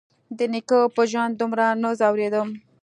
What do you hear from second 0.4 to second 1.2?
نيکه په